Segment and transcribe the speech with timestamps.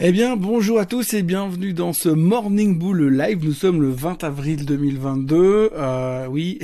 [0.00, 3.44] Eh bien, bonjour à tous et bienvenue dans ce Morning Bull live.
[3.44, 5.72] Nous sommes le 20 avril 2022.
[5.74, 6.60] Euh, oui,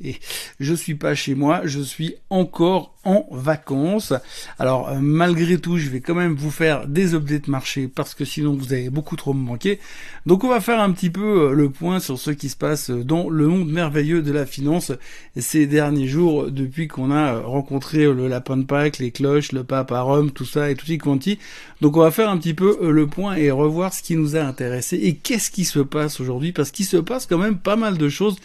[0.58, 4.12] je suis pas chez moi, je suis encore en vacances.
[4.58, 8.24] Alors, euh, malgré tout, je vais quand même vous faire des updates marché parce que
[8.24, 9.80] sinon vous allez beaucoup trop me manquer.
[10.26, 12.90] Donc, on va faire un petit peu euh, le point sur ce qui se passe
[12.90, 14.92] dans le monde merveilleux de la finance
[15.36, 19.92] ces derniers jours depuis qu'on a rencontré le lapin de Pâques, les cloches, le pape
[19.92, 21.38] à Rome, tout ça et tout y quanti.
[21.80, 24.36] Donc, on va faire un petit peu euh, le point et revoir ce qui nous
[24.36, 27.76] a intéressé et qu'est-ce qui se passe aujourd'hui parce qu'il se passe quand même pas
[27.76, 28.36] mal de choses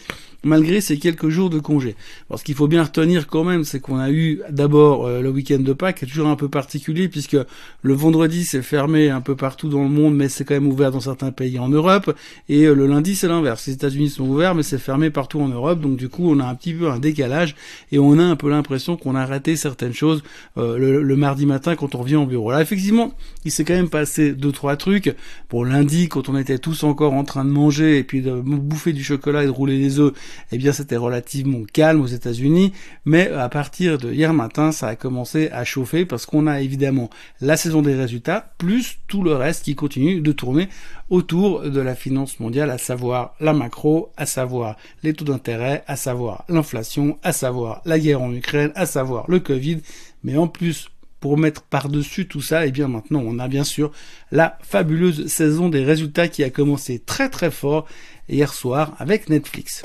[0.44, 1.96] malgré ces quelques jours de congé.
[2.34, 5.58] Ce qu'il faut bien retenir quand même, c'est qu'on a eu d'abord euh, le week-end
[5.58, 7.36] de Pâques, est toujours un peu particulier, puisque
[7.82, 10.90] le vendredi c'est fermé un peu partout dans le monde, mais c'est quand même ouvert
[10.90, 12.14] dans certains pays en Europe,
[12.48, 13.66] et euh, le lundi c'est l'inverse.
[13.66, 16.44] Les États-Unis sont ouverts, mais c'est fermé partout en Europe, donc du coup on a
[16.44, 17.54] un petit peu un décalage,
[17.92, 20.22] et on a un peu l'impression qu'on a raté certaines choses
[20.56, 22.50] euh, le, mardi matin quand on revient au bureau.
[22.52, 23.12] Là effectivement,
[23.44, 25.14] il s'est quand même passé deux trois trucs.
[25.48, 28.92] Pour lundi, quand on était tous encore en train de manger et puis de bouffer
[28.92, 30.12] du chocolat et de rouler des œufs,
[30.52, 32.72] eh bien c'était relativement calme aux États-Unis,
[33.04, 37.10] mais à partir de hier matin, ça a commencé à chauffer parce qu'on a évidemment
[37.40, 40.68] la saison des résultats plus tout le reste qui continue de tourner
[41.10, 45.96] autour de la finance mondiale, à savoir la macro, à savoir les taux d'intérêt, à
[45.96, 49.80] savoir l'inflation, à savoir la guerre en Ukraine, à savoir le Covid,
[50.22, 50.88] mais en plus
[51.20, 53.90] pour mettre par-dessus tout ça, et eh bien maintenant on a bien sûr
[54.30, 57.86] la fabuleuse saison des résultats qui a commencé très très fort
[58.28, 59.82] hier soir avec Netflix.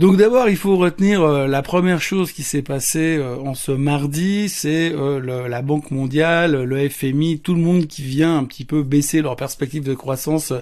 [0.00, 3.70] Donc d'abord, il faut retenir euh, la première chose qui s'est passée euh, en ce
[3.70, 8.64] mardi, c'est euh, la Banque mondiale, le FMI, tout le monde qui vient un petit
[8.64, 10.54] peu baisser leur perspective de croissance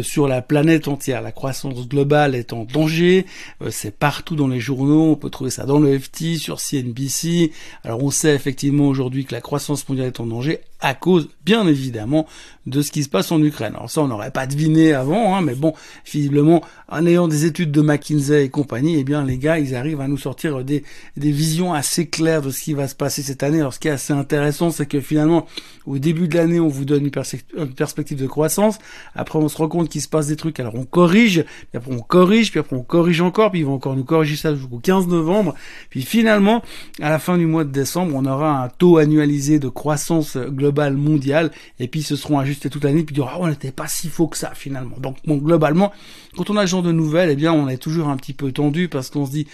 [0.00, 1.22] sur la planète entière.
[1.22, 3.26] La croissance globale est en danger,
[3.70, 7.52] c'est partout dans les journaux, on peut trouver ça dans le FT, sur CNBC.
[7.84, 11.66] Alors on sait effectivement aujourd'hui que la croissance mondiale est en danger à cause, bien
[11.66, 12.26] évidemment,
[12.66, 13.74] de ce qui se passe en Ukraine.
[13.74, 15.74] Alors ça, on n'aurait pas deviné avant, hein, mais bon,
[16.10, 20.00] visiblement, en ayant des études de McKinsey et compagnie, eh bien, les gars, ils arrivent
[20.00, 20.84] à nous sortir des,
[21.16, 23.60] des visions assez claires de ce qui va se passer cette année.
[23.60, 25.46] Alors, ce qui est assez intéressant, c'est que finalement,
[25.86, 28.78] au début de l'année, on vous donne une, perspective de croissance.
[29.14, 30.60] Après, on se rend compte qu'il se passe des trucs.
[30.60, 33.74] Alors, on corrige, puis après, on corrige, puis après, on corrige encore, puis ils vont
[33.74, 35.54] encore nous corriger ça jusqu'au 15 novembre.
[35.90, 36.62] Puis finalement,
[37.00, 40.69] à la fin du mois de décembre, on aura un taux annualisé de croissance globale
[40.72, 43.88] mondiale, et puis ils se seront ajustés toute l'année, puis dire, ah, on n'était pas
[43.88, 44.96] si faux que ça, finalement.
[44.98, 45.92] Donc, globalement,
[46.36, 48.52] quand on a ce genre de nouvelles, eh bien, on est toujours un petit peu
[48.52, 49.46] tendu parce qu'on se dit,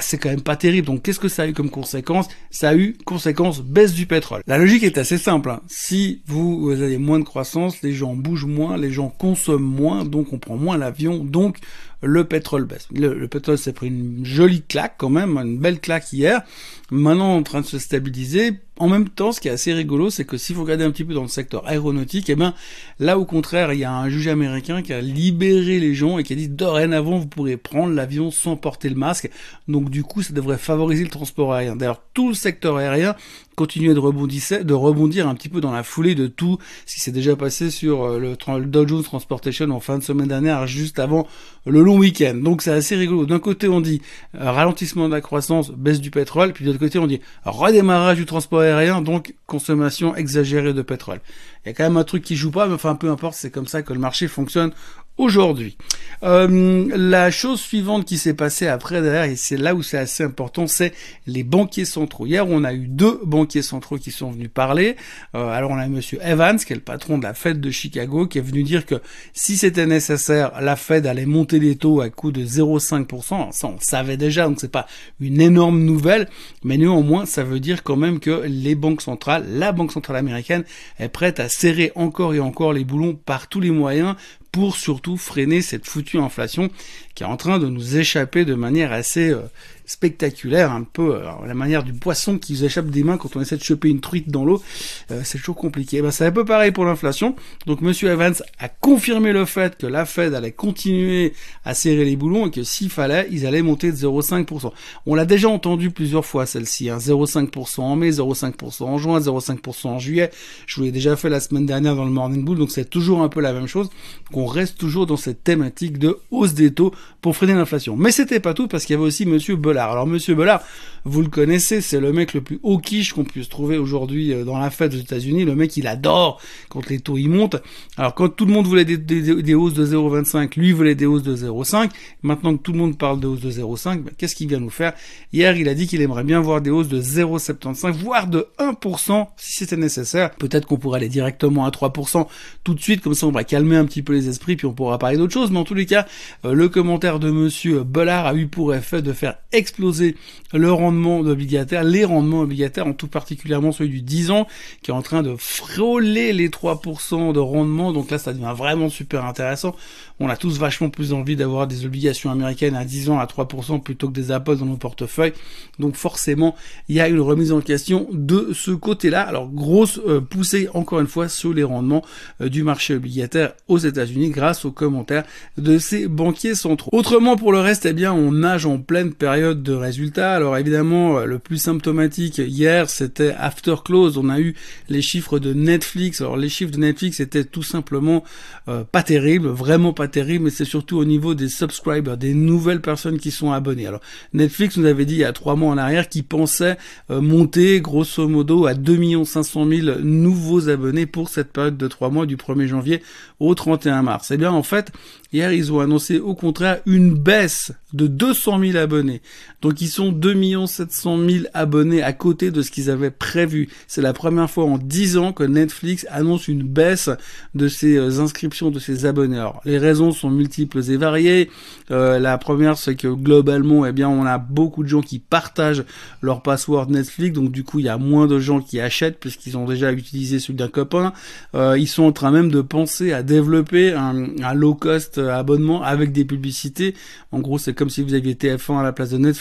[0.00, 0.86] c'est quand même pas terrible.
[0.86, 2.28] Donc, qu'est-ce que ça a eu comme conséquence?
[2.50, 4.42] Ça a eu conséquence baisse du pétrole.
[4.46, 5.50] La logique est assez simple.
[5.50, 10.04] Hein si vous, avez moins de croissance, les gens bougent moins, les gens consomment moins,
[10.04, 11.58] donc on prend moins l'avion, donc
[12.02, 12.88] le pétrole baisse.
[12.92, 16.42] Le, pétrole s'est pris une jolie claque quand même, une belle claque hier.
[16.90, 18.58] Maintenant en train de se stabiliser.
[18.78, 21.04] En même temps, ce qui est assez rigolo, c'est que si vous regardez un petit
[21.04, 22.54] peu dans le secteur aéronautique, eh ben
[22.98, 26.24] là au contraire, il y a un juge américain qui a libéré les gens et
[26.24, 29.30] qui a dit dorénavant vous pourrez prendre l'avion sans porter le masque.
[29.68, 31.76] Donc du coup, ça devrait favoriser le transport aérien.
[31.76, 33.14] D'ailleurs, tout le secteur aérien
[33.56, 37.00] continuer de rebondir, de rebondir un petit peu dans la foulée de tout ce qui
[37.00, 40.98] s'est déjà passé sur euh, le, Dow Jones Transportation en fin de semaine dernière, juste
[40.98, 41.26] avant
[41.66, 42.34] le long week-end.
[42.34, 43.26] Donc c'est assez rigolo.
[43.26, 44.02] D'un côté on dit
[44.34, 48.18] euh, ralentissement de la croissance, baisse du pétrole, puis de l'autre côté on dit redémarrage
[48.18, 51.20] du transport aérien, donc consommation exagérée de pétrole.
[51.64, 53.50] Il y a quand même un truc qui joue pas, mais enfin peu importe, c'est
[53.50, 54.72] comme ça que le marché fonctionne
[55.18, 55.76] aujourd'hui.
[56.24, 60.22] Euh, la chose suivante qui s'est passée après derrière, et c'est là où c'est assez
[60.22, 60.92] important, c'est
[61.26, 62.26] les banquiers centraux.
[62.26, 64.96] Hier, on a eu deux banquiers centraux qui sont venus parler.
[65.34, 68.26] Euh, alors, on a Monsieur Evans, qui est le patron de la Fed de Chicago,
[68.26, 68.96] qui est venu dire que
[69.32, 73.52] si c'était nécessaire, la Fed allait monter les taux à coût de 0,5%.
[73.52, 74.86] Ça, on savait déjà, donc c'est pas
[75.20, 76.28] une énorme nouvelle,
[76.62, 80.64] mais néanmoins, ça veut dire quand même que les banques centrales, la Banque centrale américaine,
[80.98, 84.14] est prête à serrer encore et encore les boulons par tous les moyens
[84.52, 86.70] pour surtout freiner cette foutue inflation
[87.14, 89.40] qui est en train de nous échapper de manière assez euh,
[89.86, 93.40] spectaculaire, un peu euh, la manière du poisson qui nous échappe des mains quand on
[93.40, 94.62] essaie de choper une truite dans l'eau.
[95.10, 96.02] Euh, c'est toujours compliqué.
[96.02, 97.34] Ben, c'est un peu pareil pour l'inflation.
[97.66, 101.34] Donc Monsieur Evans a confirmé le fait que la Fed allait continuer
[101.64, 104.72] à serrer les boulons et que s'il fallait, ils allaient monter de 0,5%.
[105.06, 106.90] On l'a déjà entendu plusieurs fois celle-ci.
[106.90, 106.98] Hein.
[106.98, 110.30] 0,5% en mai, 0,5% en juin, 0,5% en juillet.
[110.66, 113.22] Je vous l'ai déjà fait la semaine dernière dans le Morning Bull, donc c'est toujours
[113.22, 113.90] un peu la même chose.
[114.34, 117.96] On reste toujours dans cette thématique de hausse des taux pour freiner l'inflation.
[117.96, 120.62] Mais c'était pas tout parce qu'il y avait aussi Monsieur Alors Monsieur Bollard,
[121.04, 124.56] vous le connaissez, c'est le mec le plus quiche qu'on puisse trouver aujourd'hui euh, dans
[124.56, 125.44] la fête aux États-Unis.
[125.44, 127.56] Le mec, il adore quand les taux y montent.
[127.96, 131.24] Alors quand tout le monde voulait des, des, hausses de 0,25, lui voulait des hausses
[131.24, 131.90] de 0,5.
[132.22, 134.70] Maintenant que tout le monde parle de hausses de 0,5, ben, qu'est-ce qu'il vient nous
[134.70, 134.92] faire?
[135.32, 139.26] Hier, il a dit qu'il aimerait bien voir des hausses de 0,75, voire de 1%
[139.36, 140.30] si c'était nécessaire.
[140.36, 142.26] Peut-être qu'on pourrait aller directement à 3%
[142.62, 144.72] tout de suite, comme ça on va calmer un petit peu les esprits, puis on
[144.72, 145.50] pourra parler d'autre chose.
[145.50, 146.06] Mais en tous les cas,
[146.44, 150.16] euh, le commentaire de Monsieur Bollard a eu pour effet de faire exploser
[150.52, 154.46] le rendement obligataires, les rendements obligataires, en tout particulièrement celui du 10 ans,
[154.82, 157.92] qui est en train de frôler les 3% de rendement.
[157.92, 159.74] Donc là, ça devient vraiment super intéressant.
[160.20, 163.80] On a tous vachement plus envie d'avoir des obligations américaines à 10 ans à 3%
[163.80, 165.32] plutôt que des Apple dans nos portefeuilles.
[165.78, 166.54] Donc forcément,
[166.88, 169.22] il y a une remise en question de ce côté-là.
[169.22, 172.04] Alors grosse euh, poussée encore une fois sur les rendements
[172.40, 175.24] euh, du marché obligataire aux États-Unis grâce aux commentaires
[175.56, 176.90] de ces banquiers centraux.
[176.92, 180.34] Autrement pour le reste, eh bien on nage en pleine période de résultats.
[180.34, 184.16] Alors évidemment euh, le plus symptomatique hier, c'était after close.
[184.16, 184.54] On a eu
[184.88, 186.20] les chiffres de Netflix.
[186.20, 188.24] Alors les chiffres de Netflix étaient tout simplement
[188.68, 192.80] euh, pas terribles, vraiment pas terribles, mais c'est surtout au niveau des subscribers, des nouvelles
[192.80, 193.86] personnes qui sont abonnées.
[193.86, 194.00] Alors
[194.32, 196.78] Netflix nous avait dit il y a trois mois en arrière qu'il pensait
[197.10, 202.10] euh, monter grosso modo à 2 500 000 nouveaux abonnés pour cette période de trois
[202.10, 203.02] mois du 1er janvier
[203.40, 204.30] au 31 mars.
[204.30, 204.92] Eh bien en fait,
[205.32, 209.22] Hier, ils ont annoncé au contraire une baisse de 200 000 abonnés.
[209.62, 213.68] Donc ils sont 2 700 000 abonnés à côté de ce qu'ils avaient prévu.
[213.86, 217.10] C'est la première fois en 10 ans que Netflix annonce une baisse
[217.54, 219.38] de ses euh, inscriptions, de ses abonnés.
[219.38, 221.50] Alors, les raisons sont multiples et variées.
[221.90, 225.84] Euh, la première, c'est que globalement, eh bien, on a beaucoup de gens qui partagent
[226.20, 227.34] leur password Netflix.
[227.34, 230.38] Donc du coup, il y a moins de gens qui achètent puisqu'ils ont déjà utilisé
[230.38, 231.12] celui d'un copain.
[231.54, 235.82] Euh, ils sont en train même de penser à développer un, un low cost abonnement
[235.82, 236.94] avec des publicités.
[237.30, 239.31] En gros, c'est comme si vous aviez TF1 à la place de Netflix.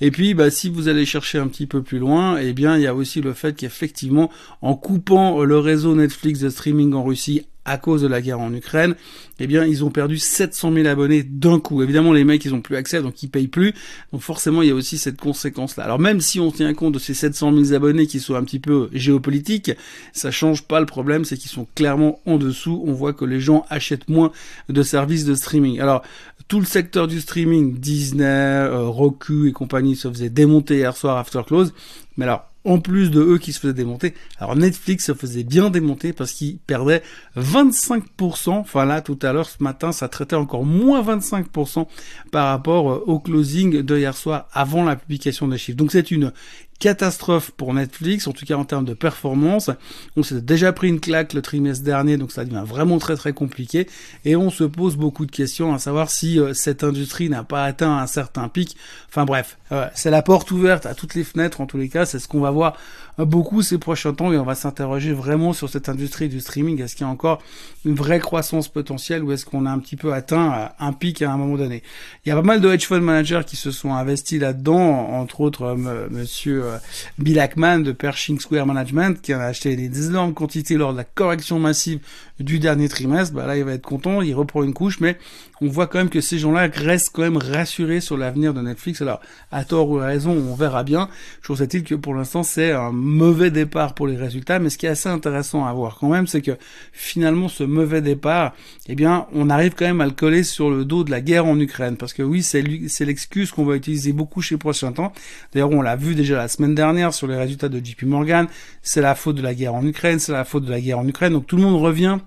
[0.00, 2.82] Et puis, bah, si vous allez chercher un petit peu plus loin, eh bien, il
[2.82, 4.30] y a aussi le fait qu'effectivement,
[4.62, 8.52] en coupant le réseau Netflix de streaming en Russie à cause de la guerre en
[8.52, 8.94] Ukraine,
[9.40, 11.82] eh bien, ils ont perdu 700 000 abonnés d'un coup.
[11.82, 13.74] Évidemment, les mecs, ils ont plus accès, donc ils payent plus.
[14.12, 15.84] Donc forcément, il y a aussi cette conséquence-là.
[15.84, 18.58] Alors même si on tient compte de ces 700 000 abonnés qui sont un petit
[18.58, 19.72] peu géopolitiques,
[20.12, 22.82] ça change pas le problème, c'est qu'ils sont clairement en dessous.
[22.86, 24.30] On voit que les gens achètent moins
[24.68, 25.80] de services de streaming.
[25.80, 26.02] Alors,
[26.48, 31.16] tout le secteur du streaming, Disney, euh, Roku et compagnie se faisait démonter hier soir
[31.16, 31.72] after close.
[32.16, 34.14] Mais alors, en plus de eux qui se faisaient démonter.
[34.38, 37.02] Alors Netflix se faisait bien démonter parce qu'ils perdaient
[37.36, 38.50] 25%.
[38.50, 41.86] Enfin là, tout à l'heure, ce matin, ça traitait encore moins 25%
[42.30, 45.76] par rapport euh, au closing de hier soir avant la publication des chiffres.
[45.76, 46.32] Donc c'est une
[46.78, 49.70] catastrophe pour Netflix, en tout cas en termes de performance.
[50.16, 53.32] On s'est déjà pris une claque le trimestre dernier, donc ça devient vraiment très très
[53.32, 53.88] compliqué.
[54.24, 57.64] Et on se pose beaucoup de questions à savoir si euh, cette industrie n'a pas
[57.64, 58.76] atteint un certain pic.
[59.08, 62.06] Enfin bref, euh, c'est la porte ouverte à toutes les fenêtres en tous les cas.
[62.06, 62.76] C'est ce qu'on va voir
[63.18, 66.82] euh, beaucoup ces prochains temps et on va s'interroger vraiment sur cette industrie du streaming.
[66.82, 67.42] Est-ce qu'il y a encore
[67.84, 71.32] une vraie croissance potentielle ou est-ce qu'on a un petit peu atteint un pic à
[71.32, 71.82] un moment donné?
[72.24, 75.40] Il y a pas mal de hedge fund managers qui se sont investis là-dedans, entre
[75.40, 75.76] autres
[76.10, 76.78] monsieur euh,
[77.18, 80.98] Bill Ackman de Pershing Square Management qui en a acheté des énormes quantités lors de
[80.98, 82.00] la correction massive
[82.40, 83.34] du dernier trimestre.
[83.34, 85.18] Bah là, il va être content, il reprend une couche, mais
[85.60, 89.00] on voit quand même que ces gens-là restent quand même rassurés sur l'avenir de Netflix.
[89.02, 89.20] Alors,
[89.52, 91.08] à tort ou à raison, on verra bien.
[91.42, 94.86] Je est-il que pour l'instant, c'est un mauvais départ pour les résultats, mais ce qui
[94.86, 96.58] est assez intéressant à voir quand même, c'est que
[96.92, 98.54] finalement, ce mauvais départ,
[98.88, 101.46] eh bien, on arrive quand même à le coller sur le dos de la guerre
[101.46, 102.62] en Ukraine, parce que oui, c'est
[103.04, 105.12] l'excuse qu'on va utiliser beaucoup chez prochain temps.
[105.52, 108.48] D'ailleurs, on l'a vu déjà la semaine dernière sur les résultats de JP Morgan.
[108.82, 111.06] C'est la faute de la guerre en Ukraine, c'est la faute de la guerre en
[111.06, 111.32] Ukraine.
[111.32, 112.18] Donc tout le monde revient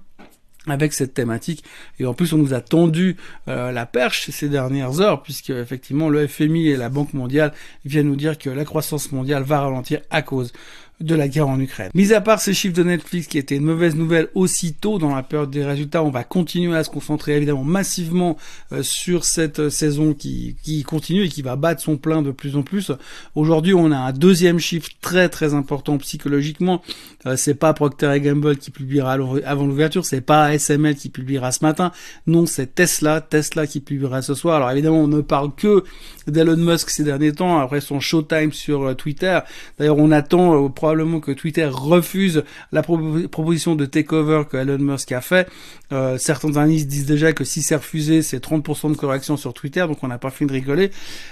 [0.67, 1.63] avec cette thématique.
[1.99, 6.09] Et en plus on nous a tendu euh, la perche ces dernières heures puisque effectivement
[6.09, 7.53] le FMI et la Banque mondiale
[7.85, 10.53] viennent nous dire que la croissance mondiale va ralentir à cause
[10.99, 11.91] de la guerre en Ukraine.
[11.93, 15.21] Mis à part ces chiffres de Netflix qui étaient une mauvaise nouvelle aussitôt dans la
[15.21, 18.35] période des résultats, on va continuer à se concentrer évidemment massivement
[18.71, 22.31] euh, sur cette euh, saison qui, qui continue et qui va battre son plein de
[22.31, 22.91] plus en plus.
[23.35, 26.81] Aujourd'hui, on a un deuxième chiffre très très important psychologiquement.
[27.27, 29.13] Euh, c'est pas Procter Gamble qui publiera
[29.45, 31.91] avant l'ouverture, c'est pas SML qui publiera ce matin.
[32.25, 34.55] Non, c'est Tesla, Tesla qui publiera ce soir.
[34.55, 35.83] Alors évidemment, on ne parle que
[36.25, 39.39] d'Elon Musk ces derniers temps après son showtime sur Twitter.
[39.77, 45.11] D'ailleurs, on attend au probablement que Twitter refuse la proposition de takeover que Elon Musk
[45.11, 45.49] a fait.
[45.91, 49.81] Euh, certains analystes disent déjà que si c'est refusé, c'est 30% de correction sur Twitter,
[49.81, 50.91] donc on n'a pas fini de rigoler.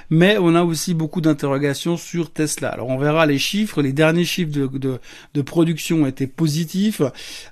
[0.10, 2.68] Mais on a aussi beaucoup d'interrogations sur Tesla.
[2.68, 3.82] Alors on verra les chiffres.
[3.82, 7.02] Les derniers chiffres de, production étaient positifs.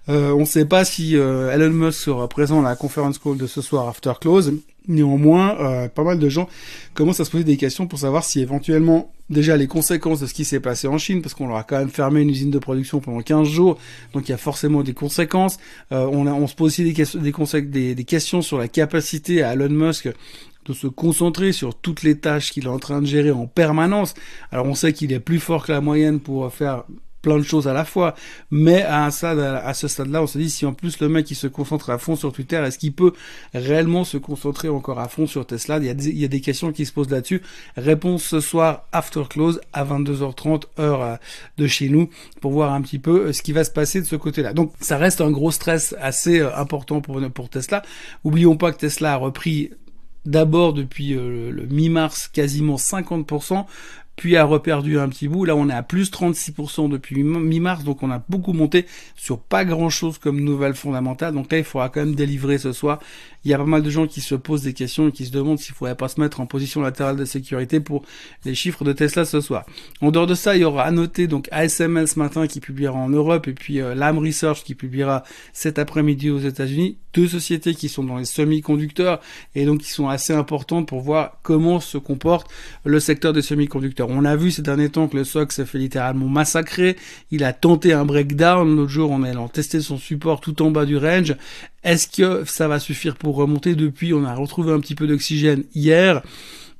[0.09, 3.37] Euh, on ne sait pas si euh, Elon Musk sera présent à la conférence call
[3.37, 4.51] de ce soir after close.
[4.87, 6.49] Néanmoins, euh, pas mal de gens
[6.93, 10.33] commencent à se poser des questions pour savoir si éventuellement, déjà les conséquences de ce
[10.33, 12.59] qui s'est passé en Chine, parce qu'on leur a quand même fermé une usine de
[12.59, 13.77] production pendant 15 jours,
[14.13, 15.57] donc il y a forcément des conséquences.
[15.91, 19.53] Euh, on, on, se pose aussi des, questions, des, des, questions sur la capacité à
[19.53, 20.09] Elon Musk
[20.65, 24.13] de se concentrer sur toutes les tâches qu'il est en train de gérer en permanence.
[24.51, 26.83] Alors on sait qu'il est plus fort que la moyenne pour faire
[27.23, 28.13] plein de choses à la fois.
[28.51, 31.31] Mais à un stade, à ce stade-là, on se dit si en plus le mec
[31.31, 33.13] il se concentre à fond sur Twitter, est-ce qu'il peut
[33.55, 35.77] réellement se concentrer encore à fond sur Tesla?
[35.77, 37.41] Il y, a des, il y a des questions qui se posent là-dessus.
[37.77, 41.15] Réponse ce soir after close à 22h30 heure euh,
[41.57, 42.09] de chez nous
[42.41, 44.53] pour voir un petit peu euh, ce qui va se passer de ce côté-là.
[44.53, 47.81] Donc ça reste un gros stress assez euh, important pour Tesla.
[48.23, 49.71] Oublions pas que Tesla a repris
[50.25, 53.65] d'abord depuis le mi-mars quasiment 50%,
[54.15, 55.45] puis a reperdu un petit bout.
[55.45, 59.65] Là, on est à plus 36% depuis mi-mars, donc on a beaucoup monté sur pas
[59.65, 61.33] grand-chose comme nouvelle fondamentale.
[61.33, 62.99] Donc là, il faudra quand même délivrer ce soir.
[63.43, 65.31] Il y a pas mal de gens qui se posent des questions et qui se
[65.31, 68.03] demandent s'il faudrait pas se mettre en position latérale de sécurité pour
[68.45, 69.65] les chiffres de Tesla ce soir.
[70.01, 72.95] En dehors de ça, il y aura à noter donc ASML ce matin qui publiera
[72.95, 76.97] en Europe et puis euh, Lam Research qui publiera cet après-midi aux États-Unis.
[77.13, 79.19] Deux sociétés qui sont dans les semi-conducteurs
[79.55, 82.49] et donc qui sont assez importantes pour voir comment se comporte
[82.85, 84.09] le secteur des semi-conducteurs.
[84.09, 86.95] On a vu ces derniers temps que le SOC s'est fait littéralement massacrer.
[87.31, 88.75] Il a tenté un breakdown.
[88.75, 91.35] L'autre jour, on allant tester son support tout en bas du range.
[91.83, 93.75] Est-ce que ça va suffire pour remonter?
[93.75, 96.23] Depuis, on a retrouvé un petit peu d'oxygène hier.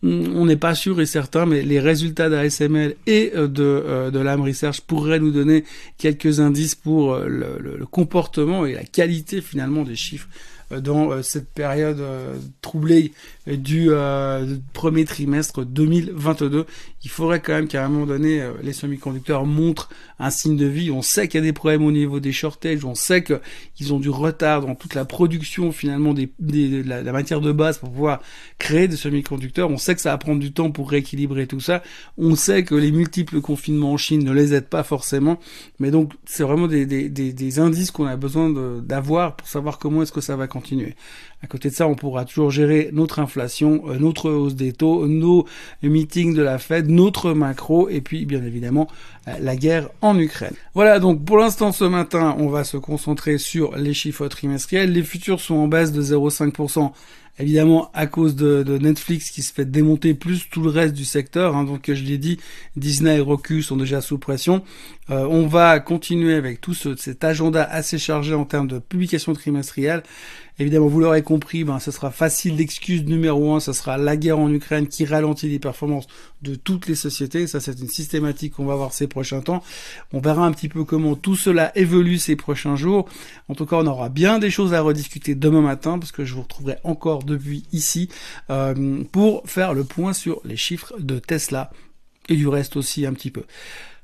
[0.03, 4.11] Hmm, on n'est pas sûr et certain, mais les résultats d'ASML et euh, de, euh,
[4.11, 5.63] de l'AM Research pourraient nous donner
[5.97, 10.27] quelques indices pour euh, le comportement et la qualité finalement des chiffres
[10.81, 12.01] dans cette période
[12.61, 13.11] troublée
[13.47, 16.65] du euh, premier trimestre 2022.
[17.03, 19.89] Il faudrait quand même qu'à un moment donné, euh, les semi-conducteurs montrent
[20.19, 20.91] un signe de vie.
[20.91, 23.99] On sait qu'il y a des problèmes au niveau des shortages, on sait qu'ils ont
[23.99, 27.89] du retard dans toute la production finalement des, des de la, matière de base pour
[27.91, 28.21] pouvoir
[28.59, 29.69] créer des semi-conducteurs.
[29.69, 31.83] On sait que ça va prendre du temps pour rééquilibrer tout ça.
[32.17, 35.37] On sait que les multiples confinements en Chine ne les aident pas forcément.
[35.79, 38.49] Mais donc, c'est vraiment des, des, des, des indices qu'on a besoin
[38.81, 40.62] d'avoir pour savoir comment est-ce que ça va continuer.
[41.43, 45.07] À côté de ça, on pourra toujours gérer notre inflation, euh, notre hausse des taux,
[45.07, 45.45] nos
[45.81, 48.87] meetings de la Fed, notre macro, et puis bien évidemment
[49.27, 50.53] euh, la guerre en Ukraine.
[50.73, 54.93] Voilà, donc pour l'instant ce matin, on va se concentrer sur les chiffres trimestriels.
[54.93, 56.93] Les futurs sont en baisse de 0,5%
[57.39, 61.55] évidemment à cause de, Netflix qui se fait démonter plus tout le reste du secteur.
[61.55, 62.39] Hein, donc je l'ai dit,
[62.75, 64.63] Disney et Roku sont déjà sous pression.
[65.09, 70.03] Euh, on va continuer avec tout cet agenda assez chargé en termes de publication trimestrielle.
[70.59, 74.37] Évidemment, vous l'aurez compris, ben, ce sera facile d'excuse numéro un, ce sera la guerre
[74.37, 76.05] en Ukraine qui ralentit les performances
[76.43, 77.47] de toutes les sociétés.
[77.47, 79.63] Ça, c'est une systématique qu'on va voir ces prochains temps.
[80.13, 83.09] On verra un petit peu comment tout cela évolue ces prochains jours.
[83.49, 86.35] En tout cas, on aura bien des choses à rediscuter demain matin parce que je
[86.35, 88.09] vous retrouverai encore depuis ici
[88.51, 91.71] euh, pour faire le point sur les chiffres de Tesla
[92.29, 93.43] et du reste aussi un petit peu.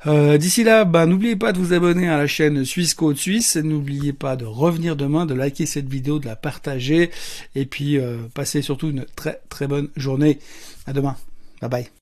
[0.07, 3.57] Euh, d'ici là, bah, n'oubliez pas de vous abonner à la chaîne Suisse Code Suisse.
[3.57, 7.11] N'oubliez pas de revenir demain, de liker cette vidéo, de la partager.
[7.55, 10.39] Et puis, euh, passez surtout une très très bonne journée.
[10.85, 11.17] À demain.
[11.61, 11.89] Bye bye.